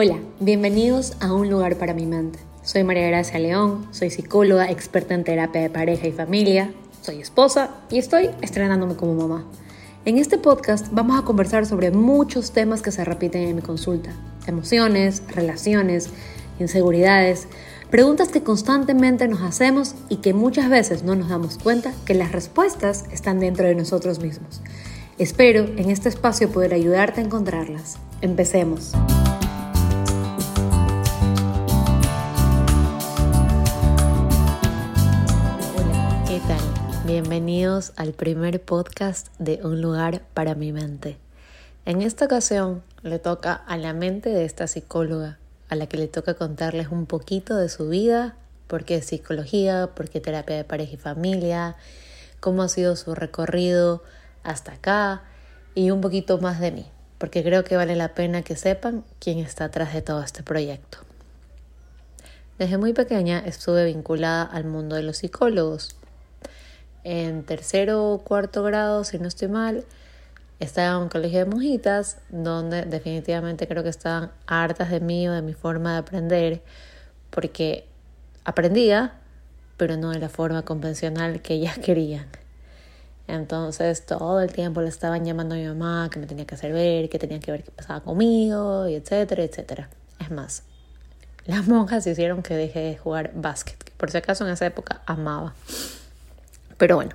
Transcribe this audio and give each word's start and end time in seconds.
Hola, 0.00 0.20
bienvenidos 0.38 1.16
a 1.18 1.32
Un 1.32 1.50
lugar 1.50 1.74
para 1.74 1.92
mi 1.92 2.06
mente. 2.06 2.38
Soy 2.62 2.84
María 2.84 3.08
Gracia 3.08 3.40
León, 3.40 3.88
soy 3.90 4.10
psicóloga, 4.10 4.70
experta 4.70 5.12
en 5.12 5.24
terapia 5.24 5.60
de 5.60 5.70
pareja 5.70 6.06
y 6.06 6.12
familia, 6.12 6.72
soy 7.02 7.20
esposa 7.20 7.70
y 7.90 7.98
estoy 7.98 8.30
estrenándome 8.40 8.94
como 8.94 9.14
mamá. 9.14 9.44
En 10.04 10.16
este 10.18 10.38
podcast 10.38 10.86
vamos 10.92 11.18
a 11.18 11.24
conversar 11.24 11.66
sobre 11.66 11.90
muchos 11.90 12.52
temas 12.52 12.80
que 12.80 12.92
se 12.92 13.04
repiten 13.04 13.42
en 13.42 13.56
mi 13.56 13.62
consulta. 13.62 14.10
Emociones, 14.46 15.24
relaciones, 15.34 16.10
inseguridades, 16.60 17.48
preguntas 17.90 18.28
que 18.28 18.44
constantemente 18.44 19.26
nos 19.26 19.42
hacemos 19.42 19.96
y 20.08 20.18
que 20.18 20.32
muchas 20.32 20.70
veces 20.70 21.02
no 21.02 21.16
nos 21.16 21.28
damos 21.28 21.58
cuenta 21.58 21.92
que 22.04 22.14
las 22.14 22.30
respuestas 22.30 23.06
están 23.10 23.40
dentro 23.40 23.66
de 23.66 23.74
nosotros 23.74 24.20
mismos. 24.20 24.60
Espero 25.18 25.64
en 25.76 25.90
este 25.90 26.08
espacio 26.08 26.50
poder 26.50 26.72
ayudarte 26.72 27.20
a 27.20 27.24
encontrarlas. 27.24 27.98
Empecemos. 28.22 28.92
Bienvenidos 37.48 37.94
al 37.96 38.12
primer 38.12 38.60
podcast 38.60 39.28
de 39.38 39.60
Un 39.64 39.80
lugar 39.80 40.20
para 40.34 40.54
mi 40.54 40.70
mente. 40.70 41.16
En 41.86 42.02
esta 42.02 42.26
ocasión 42.26 42.82
le 43.02 43.18
toca 43.18 43.54
a 43.54 43.78
la 43.78 43.94
mente 43.94 44.28
de 44.28 44.44
esta 44.44 44.66
psicóloga, 44.66 45.38
a 45.70 45.74
la 45.74 45.86
que 45.86 45.96
le 45.96 46.08
toca 46.08 46.34
contarles 46.34 46.88
un 46.88 47.06
poquito 47.06 47.56
de 47.56 47.70
su 47.70 47.88
vida, 47.88 48.36
por 48.66 48.84
qué 48.84 49.00
psicología, 49.00 49.88
por 49.94 50.10
qué 50.10 50.20
terapia 50.20 50.56
de 50.56 50.64
pareja 50.64 50.92
y 50.92 50.96
familia, 50.98 51.76
cómo 52.38 52.62
ha 52.62 52.68
sido 52.68 52.96
su 52.96 53.14
recorrido 53.14 54.02
hasta 54.42 54.72
acá 54.72 55.22
y 55.74 55.90
un 55.90 56.02
poquito 56.02 56.36
más 56.36 56.60
de 56.60 56.70
mí, 56.70 56.86
porque 57.16 57.42
creo 57.42 57.64
que 57.64 57.78
vale 57.78 57.96
la 57.96 58.12
pena 58.12 58.42
que 58.42 58.56
sepan 58.56 59.04
quién 59.20 59.38
está 59.38 59.64
atrás 59.64 59.94
de 59.94 60.02
todo 60.02 60.22
este 60.22 60.42
proyecto. 60.42 60.98
Desde 62.58 62.76
muy 62.76 62.92
pequeña 62.92 63.38
estuve 63.38 63.86
vinculada 63.86 64.42
al 64.42 64.64
mundo 64.64 64.96
de 64.96 65.02
los 65.02 65.16
psicólogos 65.16 65.97
en 67.04 67.42
tercero 67.44 68.12
o 68.12 68.18
cuarto 68.18 68.62
grado, 68.62 69.04
si 69.04 69.18
no 69.18 69.28
estoy 69.28 69.48
mal, 69.48 69.84
estaba 70.60 70.96
en 70.96 71.02
un 71.04 71.08
colegio 71.08 71.40
de 71.40 71.44
monjitas, 71.46 72.18
donde 72.30 72.82
definitivamente 72.82 73.68
creo 73.68 73.82
que 73.82 73.88
estaban 73.88 74.30
hartas 74.46 74.90
de 74.90 75.00
mí 75.00 75.28
o 75.28 75.32
de 75.32 75.42
mi 75.42 75.54
forma 75.54 75.92
de 75.92 75.98
aprender, 75.98 76.62
porque 77.30 77.86
aprendía, 78.44 79.14
pero 79.76 79.96
no 79.96 80.10
de 80.10 80.18
la 80.18 80.28
forma 80.28 80.62
convencional 80.62 81.42
que 81.42 81.54
ellas 81.54 81.78
querían. 81.84 82.26
Entonces 83.28 84.06
todo 84.06 84.40
el 84.40 84.52
tiempo 84.52 84.80
le 84.80 84.88
estaban 84.88 85.24
llamando 85.24 85.54
a 85.54 85.58
mi 85.58 85.66
mamá 85.66 86.08
que 86.10 86.18
me 86.18 86.26
tenía 86.26 86.46
que 86.46 86.54
hacer 86.54 86.72
ver, 86.72 87.10
que 87.10 87.18
tenía 87.18 87.38
que 87.40 87.52
ver 87.52 87.62
qué 87.62 87.70
pasaba 87.70 88.00
conmigo, 88.00 88.88
y 88.88 88.94
etcétera, 88.94 89.44
etcétera. 89.44 89.90
Es 90.18 90.30
más, 90.30 90.62
las 91.44 91.68
monjas 91.68 92.06
hicieron 92.06 92.42
que 92.42 92.54
deje 92.54 92.80
de 92.80 92.96
jugar 92.96 93.32
básquet, 93.34 93.76
que 93.82 93.92
por 93.92 94.10
si 94.10 94.16
acaso 94.16 94.46
en 94.46 94.52
esa 94.52 94.66
época 94.66 95.02
amaba. 95.06 95.54
Pero 96.78 96.96
bueno, 96.96 97.10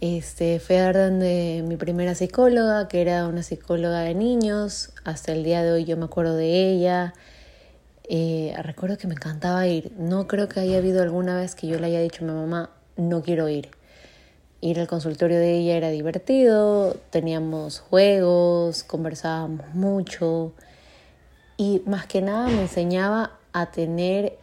este, 0.00 0.58
fue 0.60 0.78
a 0.78 0.92
donde 0.92 1.62
mi 1.66 1.76
primera 1.76 2.14
psicóloga, 2.14 2.88
que 2.88 3.02
era 3.02 3.26
una 3.26 3.42
psicóloga 3.42 4.00
de 4.00 4.14
niños. 4.14 4.92
Hasta 5.04 5.32
el 5.32 5.44
día 5.44 5.62
de 5.62 5.72
hoy 5.72 5.84
yo 5.84 5.96
me 5.96 6.06
acuerdo 6.06 6.36
de 6.36 6.70
ella. 6.70 7.12
Eh, 8.08 8.54
recuerdo 8.62 8.98
que 8.98 9.06
me 9.06 9.14
encantaba 9.14 9.66
ir. 9.66 9.92
No 9.98 10.26
creo 10.26 10.48
que 10.48 10.60
haya 10.60 10.78
habido 10.78 11.02
alguna 11.02 11.36
vez 11.36 11.54
que 11.54 11.66
yo 11.66 11.78
le 11.78 11.86
haya 11.86 12.00
dicho 12.00 12.24
a 12.24 12.28
mi 12.28 12.34
mamá, 12.34 12.70
no 12.96 13.22
quiero 13.22 13.48
ir. 13.48 13.70
Ir 14.60 14.80
al 14.80 14.86
consultorio 14.86 15.38
de 15.38 15.58
ella 15.58 15.76
era 15.76 15.90
divertido, 15.90 16.96
teníamos 17.10 17.80
juegos, 17.80 18.84
conversábamos 18.84 19.74
mucho 19.74 20.52
y 21.56 21.82
más 21.86 22.06
que 22.06 22.22
nada 22.22 22.48
me 22.48 22.62
enseñaba 22.62 23.38
a 23.52 23.70
tener 23.70 24.38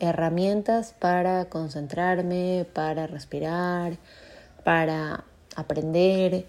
herramientas 0.00 0.94
para 0.98 1.46
concentrarme, 1.46 2.66
para 2.72 3.06
respirar, 3.06 3.98
para 4.64 5.24
aprender. 5.56 6.46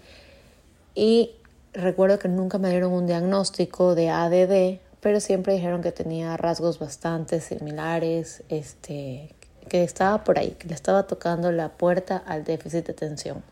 Y 0.94 1.32
recuerdo 1.72 2.18
que 2.18 2.28
nunca 2.28 2.58
me 2.58 2.70
dieron 2.70 2.92
un 2.92 3.06
diagnóstico 3.06 3.94
de 3.94 4.10
ADD, 4.10 4.80
pero 5.00 5.20
siempre 5.20 5.54
dijeron 5.54 5.82
que 5.82 5.92
tenía 5.92 6.36
rasgos 6.36 6.78
bastante 6.78 7.40
similares, 7.40 8.42
este, 8.48 9.34
que 9.68 9.82
estaba 9.82 10.24
por 10.24 10.38
ahí, 10.38 10.50
que 10.52 10.68
le 10.68 10.74
estaba 10.74 11.06
tocando 11.06 11.52
la 11.52 11.70
puerta 11.70 12.22
al 12.26 12.44
déficit 12.44 12.86
de 12.86 12.92
atención. 12.92 13.42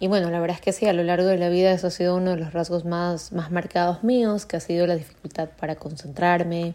Y 0.00 0.06
bueno, 0.06 0.30
la 0.30 0.38
verdad 0.38 0.56
es 0.56 0.60
que 0.60 0.72
sí, 0.72 0.86
a 0.86 0.92
lo 0.92 1.02
largo 1.02 1.26
de 1.26 1.38
la 1.38 1.48
vida 1.48 1.72
eso 1.72 1.88
ha 1.88 1.90
sido 1.90 2.16
uno 2.16 2.30
de 2.30 2.36
los 2.36 2.52
rasgos 2.52 2.84
más, 2.84 3.32
más 3.32 3.50
marcados 3.50 4.04
míos, 4.04 4.46
que 4.46 4.56
ha 4.56 4.60
sido 4.60 4.86
la 4.86 4.94
dificultad 4.94 5.48
para 5.58 5.74
concentrarme, 5.74 6.74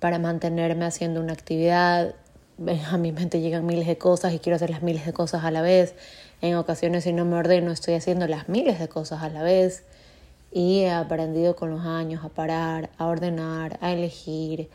para 0.00 0.18
mantenerme 0.18 0.86
haciendo 0.86 1.20
una 1.20 1.34
actividad. 1.34 2.14
A 2.90 2.96
mi 2.98 3.12
mente 3.12 3.40
llegan 3.40 3.64
miles 3.64 3.86
de 3.86 3.96
cosas 3.96 4.32
y 4.32 4.38
quiero 4.38 4.56
hacer 4.56 4.70
las 4.70 4.82
miles 4.82 5.06
de 5.06 5.12
cosas 5.12 5.44
a 5.44 5.50
la 5.50 5.62
vez. 5.62 5.94
En 6.40 6.56
ocasiones 6.56 7.04
si 7.04 7.12
no 7.12 7.24
me 7.24 7.36
ordeno 7.36 7.70
estoy 7.70 7.94
haciendo 7.94 8.26
las 8.26 8.48
miles 8.48 8.78
de 8.78 8.88
cosas 8.88 9.22
a 9.22 9.28
la 9.28 9.42
vez. 9.42 9.84
Y 10.52 10.80
he 10.80 10.90
aprendido 10.90 11.54
con 11.54 11.70
los 11.70 11.86
años 11.86 12.24
a 12.24 12.28
parar, 12.28 12.90
a 12.98 13.06
ordenar, 13.06 13.78
a 13.80 13.92
elegir, 13.92 14.68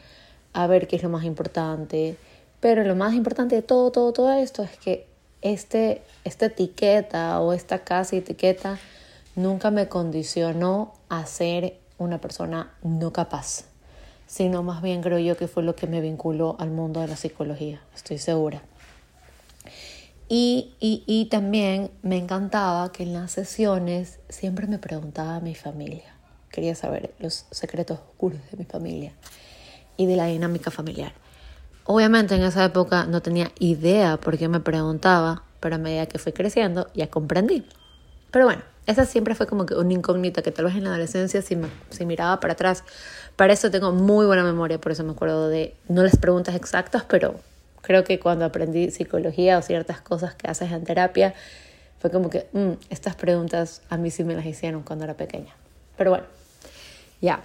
a 0.54 0.68
ver 0.68 0.88
qué 0.88 0.96
es 0.96 1.04
lo 1.04 1.10
más 1.10 1.26
importante. 1.26 2.16
Pero 2.62 2.84
lo 2.84 2.96
más 2.96 3.14
importante 3.14 3.56
de 3.56 3.62
todo, 3.62 3.92
todo, 3.92 4.14
todo 4.14 4.32
esto 4.32 4.64
es 4.64 4.78
que 4.78 5.08
este, 5.42 6.02
esta 6.24 6.46
etiqueta 6.46 7.42
o 7.42 7.52
esta 7.52 7.80
casi 7.80 8.18
etiqueta 8.18 8.80
nunca 9.36 9.70
me 9.70 9.88
condicionó 9.88 10.94
a 11.10 11.26
ser 11.26 11.78
una 11.98 12.20
persona 12.20 12.74
no 12.84 13.12
capaz 13.12 13.66
sino 14.28 14.64
más 14.64 14.82
bien 14.82 15.02
creo 15.02 15.20
yo 15.20 15.38
que 15.38 15.48
fue 15.48 15.64
lo 15.64 15.76
que 15.76 15.88
me 15.88 16.02
vinculó 16.02 16.56
al 16.60 16.72
mundo 16.72 17.02
de 17.02 17.08
la 17.08 17.16
psicología, 17.16 17.82
estoy 17.94 18.18
segura. 18.18 18.62
Y, 20.28 20.74
y, 20.80 21.04
y 21.06 21.26
también 21.26 21.92
me 22.02 22.18
encantaba 22.18 22.92
que 22.92 23.04
en 23.04 23.14
las 23.14 23.32
sesiones 23.32 24.20
siempre 24.28 24.66
me 24.66 24.80
preguntaba 24.80 25.36
a 25.36 25.40
mi 25.40 25.54
familia, 25.54 26.16
quería 26.50 26.74
saber 26.74 27.14
los 27.20 27.46
secretos 27.52 28.00
oscuros 28.00 28.40
de 28.52 28.58
mi 28.58 28.66
familia 28.66 29.14
y 29.98 30.08
de 30.08 30.16
la 30.16 30.26
dinámica 30.26 30.72
familiar. 30.72 31.14
Obviamente 31.86 32.34
en 32.34 32.42
esa 32.42 32.66
época 32.66 33.06
no 33.06 33.22
tenía 33.22 33.52
idea 33.60 34.18
por 34.18 34.38
qué 34.38 34.48
me 34.48 34.60
preguntaba, 34.60 35.44
pero 35.60 35.76
a 35.76 35.78
medida 35.78 36.08
que 36.08 36.18
fui 36.18 36.32
creciendo 36.32 36.88
ya 36.96 37.08
comprendí. 37.12 37.64
Pero 38.32 38.46
bueno, 38.46 38.64
esa 38.88 39.06
siempre 39.06 39.36
fue 39.36 39.46
como 39.48 39.66
que 39.66 39.76
una 39.76 39.94
incógnita 39.94 40.42
que 40.42 40.52
tal 40.52 40.66
vez 40.66 40.76
en 40.76 40.84
la 40.84 40.90
adolescencia 40.92 41.42
si, 41.42 41.56
me, 41.56 41.68
si 41.90 42.06
miraba 42.06 42.40
para 42.40 42.54
atrás 42.54 42.84
para 43.36 43.54
eso 43.54 43.70
tengo 43.72 43.92
muy 43.92 44.26
buena 44.26 44.44
memoria, 44.44 44.80
por 44.80 44.92
eso 44.92 45.04
me 45.04 45.12
acuerdo 45.12 45.50
de, 45.50 45.76
no 45.90 46.04
las 46.04 46.18
preguntas 46.18 46.56
exactas, 46.56 47.04
pero 47.08 47.36
creo 47.82 48.04
que 48.04 48.20
cuando 48.20 48.46
aprendí 48.46 48.92
psicología 48.92 49.58
o 49.58 49.62
ciertas 49.62 50.02
cosas 50.02 50.36
que 50.36 50.48
haces 50.48 50.72
en 50.72 50.84
terapia, 50.84 51.34
fue 52.00 52.12
como 52.12 52.30
que 52.30 52.48
mm, 52.54 52.72
estas 52.90 53.16
preguntas 53.16 53.82
a 53.90 53.98
mí 53.98 54.12
sí 54.12 54.24
me 54.24 54.36
las 54.36 54.46
hicieron 54.46 54.84
cuando 54.84 55.06
era 55.06 55.16
pequeña. 55.16 55.54
Pero 55.98 56.12
bueno, 56.12 56.26
ya. 57.22 57.44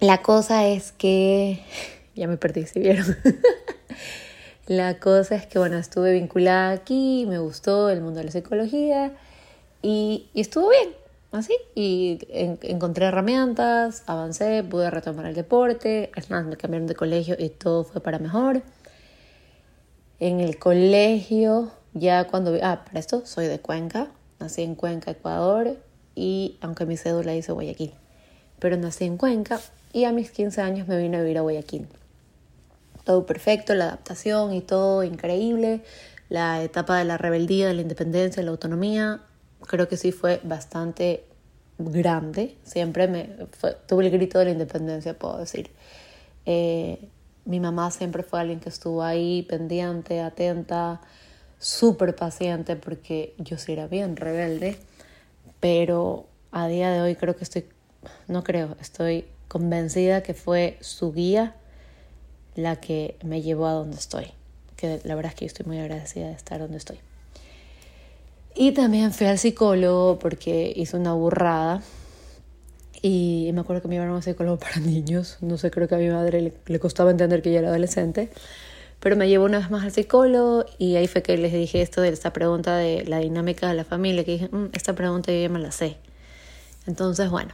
La 0.00 0.22
cosa 0.22 0.66
es 0.66 0.92
que... 0.92 1.62
Ya 2.14 2.26
me 2.26 2.36
perdí, 2.36 2.66
si 2.66 2.80
vieron. 2.80 3.16
la 4.66 4.98
cosa 4.98 5.36
es 5.36 5.46
que, 5.46 5.60
bueno, 5.60 5.78
estuve 5.78 6.12
vinculada 6.14 6.72
aquí, 6.72 7.24
me 7.28 7.38
gustó 7.38 7.90
el 7.90 8.00
mundo 8.00 8.18
de 8.18 8.24
la 8.24 8.32
psicología 8.32 9.12
y, 9.82 10.26
y 10.34 10.40
estuvo 10.40 10.68
bien 10.68 10.88
así 11.32 11.54
y 11.74 12.18
encontré 12.30 13.06
herramientas, 13.06 14.02
avancé, 14.06 14.64
pude 14.64 14.90
retomar 14.90 15.26
el 15.26 15.34
deporte, 15.34 16.10
es 16.16 16.30
más, 16.30 16.44
me 16.46 16.56
cambiaron 16.56 16.86
de 16.86 16.94
colegio 16.94 17.36
y 17.38 17.50
todo 17.50 17.84
fue 17.84 18.00
para 18.00 18.18
mejor. 18.18 18.62
En 20.20 20.40
el 20.40 20.58
colegio, 20.58 21.70
ya 21.94 22.26
cuando... 22.26 22.56
Ah, 22.62 22.84
para 22.84 22.98
esto 22.98 23.24
soy 23.24 23.46
de 23.46 23.60
Cuenca, 23.60 24.08
nací 24.40 24.62
en 24.62 24.74
Cuenca, 24.74 25.10
Ecuador, 25.10 25.76
y 26.14 26.58
aunque 26.60 26.86
mi 26.86 26.96
cédula 26.96 27.32
dice 27.32 27.52
Guayaquil, 27.52 27.92
pero 28.58 28.76
nací 28.76 29.04
en 29.04 29.16
Cuenca 29.16 29.60
y 29.92 30.04
a 30.04 30.12
mis 30.12 30.30
15 30.30 30.60
años 30.60 30.88
me 30.88 30.98
vine 30.98 31.18
a 31.18 31.20
vivir 31.20 31.38
a 31.38 31.42
Guayaquil. 31.42 31.86
Todo 33.04 33.24
perfecto, 33.24 33.74
la 33.74 33.84
adaptación 33.84 34.52
y 34.52 34.60
todo 34.60 35.04
increíble, 35.04 35.82
la 36.28 36.62
etapa 36.62 36.98
de 36.98 37.04
la 37.04 37.16
rebeldía, 37.16 37.68
de 37.68 37.74
la 37.74 37.82
independencia, 37.82 38.40
de 38.40 38.44
la 38.44 38.50
autonomía, 38.50 39.20
creo 39.66 39.88
que 39.88 39.96
sí 39.96 40.12
fue 40.12 40.40
bastante 40.42 41.24
grande. 41.78 42.56
Siempre 42.64 43.08
me 43.08 43.30
tuve 43.86 44.06
el 44.06 44.10
grito 44.10 44.38
de 44.38 44.46
la 44.46 44.50
independencia, 44.50 45.18
puedo 45.18 45.38
decir. 45.38 45.70
Eh, 46.46 47.08
mi 47.44 47.60
mamá 47.60 47.90
siempre 47.90 48.22
fue 48.22 48.40
alguien 48.40 48.60
que 48.60 48.68
estuvo 48.68 49.02
ahí 49.02 49.42
pendiente, 49.42 50.20
atenta, 50.20 51.00
súper 51.58 52.14
paciente, 52.14 52.76
porque 52.76 53.34
yo 53.38 53.56
sí 53.56 53.72
era 53.72 53.86
bien 53.86 54.16
rebelde. 54.16 54.76
Pero 55.60 56.26
a 56.52 56.68
día 56.68 56.90
de 56.90 57.00
hoy 57.00 57.14
creo 57.14 57.36
que 57.36 57.44
estoy, 57.44 57.66
no 58.26 58.44
creo, 58.44 58.76
estoy 58.80 59.24
convencida 59.48 60.22
que 60.22 60.34
fue 60.34 60.76
su 60.80 61.12
guía 61.12 61.54
la 62.54 62.76
que 62.76 63.16
me 63.22 63.40
llevó 63.40 63.66
a 63.66 63.72
donde 63.72 63.96
estoy. 63.96 64.32
Que 64.76 65.00
la 65.04 65.14
verdad 65.14 65.32
es 65.32 65.38
que 65.38 65.44
yo 65.44 65.48
estoy 65.48 65.66
muy 65.66 65.78
agradecida 65.78 66.26
de 66.26 66.34
estar 66.34 66.60
donde 66.60 66.76
estoy. 66.76 66.98
Y 68.54 68.72
también 68.72 69.12
fui 69.12 69.26
al 69.26 69.38
psicólogo 69.38 70.18
porque 70.18 70.72
hice 70.74 70.96
una 70.96 71.12
burrada 71.12 71.82
Y 73.02 73.50
me 73.54 73.60
acuerdo 73.60 73.82
que 73.82 73.88
me 73.88 73.94
llevaron 73.94 74.16
a 74.16 74.22
psicólogo 74.22 74.58
para 74.58 74.76
niños. 74.80 75.38
No 75.40 75.58
sé, 75.58 75.70
creo 75.70 75.88
que 75.88 75.94
a 75.94 75.98
mi 75.98 76.08
madre 76.08 76.40
le, 76.42 76.54
le 76.66 76.80
costaba 76.80 77.10
entender 77.10 77.42
que 77.42 77.52
yo 77.52 77.58
era 77.58 77.68
adolescente. 77.68 78.30
Pero 79.00 79.16
me 79.16 79.28
llevó 79.28 79.44
una 79.44 79.58
vez 79.58 79.70
más 79.70 79.84
al 79.84 79.92
psicólogo 79.92 80.64
y 80.78 80.96
ahí 80.96 81.06
fue 81.06 81.22
que 81.22 81.36
les 81.36 81.52
dije 81.52 81.80
esto 81.82 82.00
de 82.00 82.08
esta 82.08 82.32
pregunta 82.32 82.76
de 82.76 83.04
la 83.04 83.18
dinámica 83.18 83.68
de 83.68 83.74
la 83.74 83.84
familia, 83.84 84.24
que 84.24 84.32
dije, 84.32 84.48
mm, 84.50 84.70
esta 84.72 84.94
pregunta 84.94 85.30
yo 85.30 85.40
ya 85.40 85.48
me 85.48 85.60
la 85.60 85.70
sé. 85.70 85.98
Entonces, 86.86 87.30
bueno, 87.30 87.50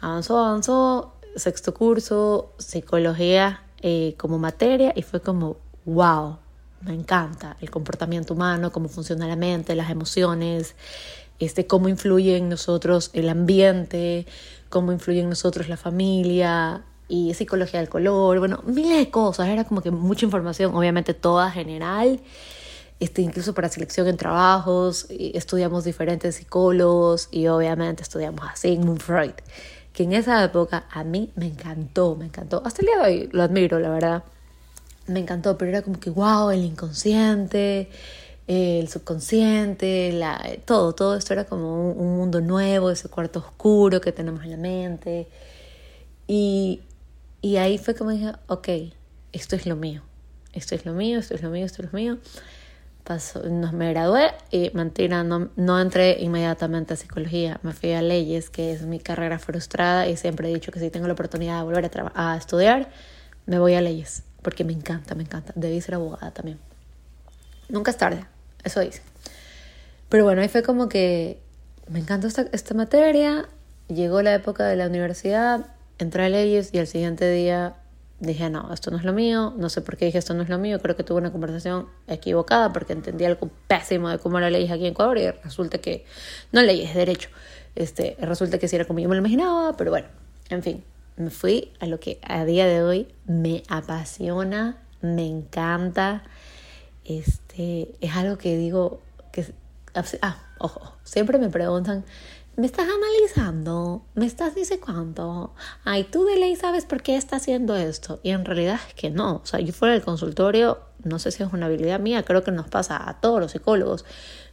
avanzó, 0.00 0.38
avanzó, 0.38 1.14
sexto 1.36 1.74
curso, 1.74 2.52
psicología 2.58 3.62
eh, 3.82 4.14
como 4.18 4.38
materia 4.38 4.92
y 4.94 5.02
fue 5.02 5.20
como, 5.20 5.56
wow, 5.84 6.38
me 6.84 6.94
encanta 6.94 7.56
el 7.60 7.70
comportamiento 7.70 8.34
humano, 8.34 8.72
cómo 8.72 8.88
funciona 8.88 9.26
la 9.26 9.36
mente, 9.36 9.74
las 9.74 9.90
emociones, 9.90 10.74
este, 11.38 11.66
cómo 11.66 11.88
influye 11.88 12.36
en 12.36 12.48
nosotros 12.48 13.10
el 13.12 13.28
ambiente, 13.28 14.26
cómo 14.68 14.92
influye 14.92 15.20
en 15.20 15.28
nosotros 15.28 15.68
la 15.68 15.76
familia, 15.76 16.84
y 17.08 17.34
psicología 17.34 17.80
del 17.80 17.88
color, 17.88 18.38
bueno, 18.38 18.62
miles 18.66 18.98
de 18.98 19.10
cosas, 19.10 19.48
era 19.48 19.64
como 19.64 19.82
que 19.82 19.90
mucha 19.90 20.24
información, 20.24 20.74
obviamente 20.74 21.14
toda 21.14 21.50
general, 21.50 22.20
este, 23.00 23.22
incluso 23.22 23.54
para 23.54 23.68
selección 23.68 24.08
en 24.08 24.16
trabajos, 24.16 25.06
estudiamos 25.10 25.84
diferentes 25.84 26.36
psicólogos 26.36 27.28
y 27.30 27.46
obviamente 27.48 28.02
estudiamos 28.02 28.46
a 28.48 28.56
Sigmund 28.56 29.00
Freud, 29.00 29.34
que 29.92 30.04
en 30.04 30.12
esa 30.12 30.42
época 30.42 30.86
a 30.90 31.04
mí 31.04 31.30
me 31.36 31.46
encantó, 31.46 32.16
me 32.16 32.26
encantó, 32.26 32.62
hasta 32.64 32.82
el 32.82 32.86
día 32.86 32.96
de 32.98 33.02
hoy 33.02 33.28
lo 33.32 33.42
admiro, 33.42 33.78
la 33.78 33.90
verdad, 33.90 34.24
me 35.06 35.20
encantó, 35.20 35.58
pero 35.58 35.70
era 35.70 35.82
como 35.82 36.00
que, 36.00 36.10
wow, 36.10 36.50
el 36.50 36.64
inconsciente, 36.64 37.88
el 38.46 38.88
subconsciente, 38.88 40.12
la, 40.12 40.42
todo, 40.64 40.94
todo 40.94 41.16
esto 41.16 41.32
era 41.32 41.44
como 41.44 41.90
un, 41.90 41.98
un 41.98 42.16
mundo 42.16 42.40
nuevo, 42.40 42.90
ese 42.90 43.08
cuarto 43.08 43.38
oscuro 43.38 44.00
que 44.00 44.12
tenemos 44.12 44.44
en 44.44 44.50
la 44.50 44.56
mente. 44.56 45.28
Y, 46.26 46.82
y 47.40 47.56
ahí 47.56 47.78
fue 47.78 47.94
como 47.94 48.10
dije, 48.10 48.32
ok, 48.46 48.68
esto 49.32 49.56
es 49.56 49.66
lo 49.66 49.76
mío, 49.76 50.02
esto 50.52 50.74
es 50.74 50.86
lo 50.86 50.94
mío, 50.94 51.18
esto 51.18 51.34
es 51.34 51.42
lo 51.42 51.50
mío, 51.50 51.66
esto 51.66 51.82
es 51.82 51.92
lo 51.92 51.98
mío. 51.98 52.18
Pasó, 53.04 53.42
nos 53.42 53.74
me 53.74 53.90
gradué 53.90 54.32
y 54.50 54.70
mentira, 54.72 55.24
no, 55.24 55.50
no 55.56 55.78
entré 55.78 56.16
inmediatamente 56.20 56.94
a 56.94 56.96
psicología, 56.96 57.60
me 57.62 57.74
fui 57.74 57.92
a 57.92 58.00
leyes, 58.00 58.48
que 58.48 58.72
es 58.72 58.82
mi 58.82 58.98
carrera 58.98 59.38
frustrada 59.38 60.08
y 60.08 60.16
siempre 60.16 60.50
he 60.50 60.54
dicho 60.54 60.72
que 60.72 60.80
si 60.80 60.88
tengo 60.88 61.06
la 61.06 61.12
oportunidad 61.12 61.58
de 61.58 61.64
volver 61.64 61.90
a, 62.14 62.32
a 62.32 62.36
estudiar, 62.38 62.88
me 63.44 63.58
voy 63.58 63.74
a 63.74 63.82
leyes, 63.82 64.22
porque 64.44 64.62
me 64.62 64.72
encanta, 64.72 65.16
me 65.16 65.24
encanta. 65.24 65.52
Debí 65.56 65.80
ser 65.80 65.96
abogada 65.96 66.30
también. 66.30 66.58
Nunca 67.68 67.90
es 67.90 67.96
tarde, 67.96 68.24
eso 68.62 68.80
dice. 68.80 69.02
Pero 70.10 70.22
bueno, 70.22 70.42
ahí 70.42 70.48
fue 70.48 70.62
como 70.62 70.88
que 70.88 71.40
me 71.88 71.98
encantó 71.98 72.28
esta, 72.28 72.46
esta 72.52 72.74
materia, 72.74 73.48
llegó 73.88 74.22
la 74.22 74.34
época 74.34 74.66
de 74.66 74.76
la 74.76 74.86
universidad, 74.86 75.66
entré 75.98 76.26
a 76.26 76.28
leyes 76.28 76.70
y 76.72 76.78
al 76.78 76.86
siguiente 76.86 77.28
día 77.30 77.74
dije, 78.20 78.48
no, 78.50 78.72
esto 78.72 78.90
no 78.90 78.98
es 78.98 79.04
lo 79.04 79.12
mío, 79.12 79.54
no 79.56 79.68
sé 79.68 79.80
por 79.80 79.96
qué 79.96 80.04
dije 80.04 80.18
esto 80.18 80.34
no 80.34 80.42
es 80.42 80.48
lo 80.48 80.58
mío, 80.58 80.80
creo 80.80 80.94
que 80.94 81.02
tuve 81.02 81.18
una 81.18 81.32
conversación 81.32 81.88
equivocada 82.06 82.72
porque 82.72 82.92
entendí 82.92 83.24
algo 83.24 83.50
pésimo 83.66 84.08
de 84.08 84.18
cómo 84.18 84.38
era 84.38 84.50
leyes 84.50 84.70
aquí 84.70 84.86
en 84.86 84.92
Ecuador 84.92 85.18
y 85.18 85.30
resulta 85.30 85.78
que, 85.78 86.04
no 86.52 86.62
leyes, 86.62 86.94
derecho, 86.94 87.30
este, 87.74 88.16
resulta 88.20 88.58
que 88.58 88.68
sí 88.68 88.76
era 88.76 88.84
como 88.84 89.00
yo 89.00 89.08
me 89.08 89.16
lo 89.16 89.20
imaginaba, 89.20 89.76
pero 89.76 89.90
bueno, 89.90 90.06
en 90.50 90.62
fin, 90.62 90.84
me 91.16 91.30
fui 91.30 91.72
a 91.80 91.86
lo 91.86 92.00
que 92.00 92.18
a 92.22 92.44
día 92.44 92.66
de 92.66 92.82
hoy 92.82 93.08
me 93.26 93.62
apasiona, 93.68 94.78
me 95.00 95.26
encanta, 95.26 96.24
este, 97.04 97.94
es 98.00 98.16
algo 98.16 98.38
que 98.38 98.56
digo, 98.56 99.00
que, 99.32 99.52
ah, 100.22 100.36
ojo, 100.58 100.96
siempre 101.04 101.38
me 101.38 101.50
preguntan, 101.50 102.04
me 102.56 102.66
estás 102.66 102.86
analizando, 102.88 104.04
me 104.14 104.26
estás 104.26 104.54
dice 104.54 104.78
cuánto, 104.78 105.54
ay, 105.84 106.04
tú 106.04 106.24
de 106.24 106.36
ley 106.36 106.54
sabes 106.54 106.84
por 106.84 107.02
qué 107.02 107.16
está 107.16 107.36
haciendo 107.36 107.76
esto. 107.76 108.20
Y 108.22 108.30
en 108.30 108.44
realidad 108.44 108.78
es 108.86 108.94
que 108.94 109.10
no, 109.10 109.36
o 109.36 109.46
sea, 109.46 109.58
yo 109.60 109.72
fuera 109.72 109.94
del 109.94 110.04
consultorio, 110.04 110.78
no 111.02 111.18
sé 111.18 111.32
si 111.32 111.42
es 111.42 111.52
una 111.52 111.66
habilidad 111.66 111.98
mía, 111.98 112.22
creo 112.22 112.44
que 112.44 112.52
nos 112.52 112.68
pasa 112.68 113.08
a 113.08 113.20
todos 113.20 113.40
los 113.40 113.52
psicólogos, 113.52 114.04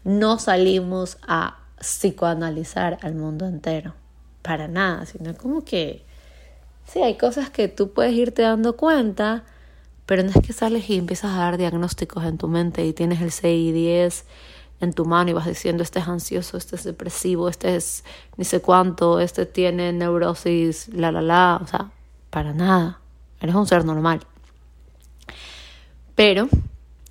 no 0.04 0.40
salimos 0.40 1.18
a 1.28 1.60
psicoanalizar 1.80 2.98
al 3.02 3.16
mundo 3.16 3.46
entero, 3.46 3.94
para 4.42 4.68
nada, 4.68 5.06
sino 5.06 5.36
como 5.36 5.64
que, 5.64 6.06
sí, 6.86 7.02
hay 7.02 7.18
cosas 7.18 7.50
que 7.50 7.68
tú 7.68 7.92
puedes 7.92 8.14
irte 8.14 8.42
dando 8.42 8.76
cuenta, 8.76 9.44
pero 10.06 10.24
no 10.24 10.30
es 10.30 10.46
que 10.46 10.54
sales 10.54 10.90
y 10.90 10.98
empiezas 10.98 11.32
a 11.32 11.38
dar 11.38 11.58
diagnósticos 11.58 12.24
en 12.26 12.38
tu 12.38 12.48
mente 12.48 12.86
y 12.86 12.94
tienes 12.94 13.22
el 13.22 13.32
CI10 13.32 14.24
en 14.82 14.94
tu 14.94 15.06
mano 15.06 15.30
y 15.30 15.34
vas 15.34 15.46
diciendo, 15.46 15.84
este 15.84 16.00
es 16.00 16.08
ansioso, 16.08 16.58
este 16.58 16.76
es 16.76 16.84
depresivo, 16.84 17.48
este 17.48 17.76
es 17.76 18.04
ni 18.36 18.46
sé 18.46 18.62
cuánto, 18.62 19.20
este 19.20 19.46
tiene 19.46 19.94
neurosis, 19.94 20.90
la, 20.90 21.12
la, 21.12 21.22
la, 21.22 21.60
o 21.62 21.68
sea, 21.68 21.92
para 22.32 22.54
nada, 22.54 23.00
eres 23.40 23.56
un 23.56 23.68
ser 23.68 23.86
normal. 23.86 24.22
Pero, 26.16 26.50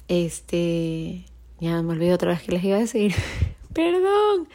este, 0.09 1.25
ya 1.61 1.81
me 1.83 1.93
olvidé 1.93 2.13
otra 2.13 2.33
vez 2.33 2.43
que 2.43 2.53
les 2.53 2.65
iba 2.65 2.77
a 2.77 2.81
decir, 2.81 3.15
perdón. 3.73 4.49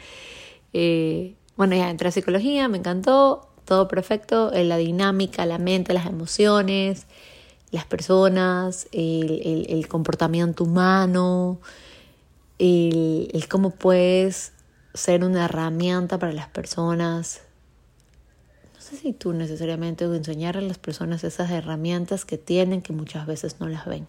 Eh, 0.72 1.36
bueno, 1.56 1.74
ya 1.74 1.88
entré 1.88 2.08
a 2.08 2.12
psicología, 2.12 2.68
me 2.68 2.76
encantó, 2.78 3.48
todo 3.66 3.88
perfecto, 3.88 4.50
la 4.52 4.78
dinámica, 4.78 5.44
la 5.44 5.58
mente, 5.58 5.92
las 5.92 6.06
emociones, 6.06 7.06
las 7.70 7.84
personas, 7.84 8.88
el 8.92 9.86
comportamiento 9.88 10.64
humano, 10.64 11.60
el, 12.58 13.46
cómo 13.48 13.70
puedes 13.70 14.52
ser 14.94 15.24
una 15.24 15.44
herramienta 15.44 16.18
para 16.18 16.32
las 16.32 16.48
personas. 16.48 17.42
No 18.74 18.80
sé 18.80 18.96
si 18.96 19.12
tú 19.12 19.32
necesariamente 19.32 20.04
enseñar 20.04 20.56
a 20.56 20.60
las 20.60 20.78
personas 20.78 21.24
esas 21.24 21.50
herramientas 21.50 22.24
que 22.24 22.38
tienen 22.38 22.82
que 22.82 22.92
muchas 22.92 23.26
veces 23.26 23.60
no 23.60 23.68
las 23.68 23.84
ven. 23.86 24.06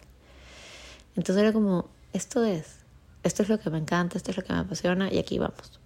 Entonces 1.16 1.42
era 1.42 1.52
como, 1.52 1.88
esto 2.12 2.44
es, 2.44 2.76
esto 3.22 3.42
es 3.42 3.48
lo 3.48 3.58
que 3.58 3.70
me 3.70 3.78
encanta, 3.78 4.16
esto 4.16 4.30
es 4.30 4.36
lo 4.36 4.44
que 4.44 4.52
me 4.52 4.60
apasiona 4.60 5.12
y 5.12 5.18
aquí 5.18 5.38
vamos. 5.38 5.80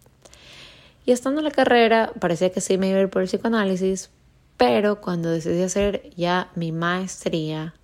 Y 1.04 1.12
estando 1.12 1.40
en 1.40 1.44
la 1.44 1.50
carrera, 1.50 2.12
parecía 2.20 2.50
que 2.50 2.60
sí 2.60 2.78
me 2.78 2.88
iba 2.88 2.98
a 2.98 3.02
ir 3.02 3.08
por 3.08 3.22
el 3.22 3.28
psicoanálisis, 3.28 4.10
pero 4.56 5.00
cuando 5.00 5.30
decidí 5.30 5.62
hacer 5.62 6.10
ya 6.16 6.50
mi 6.54 6.70
maestría, 6.70 7.74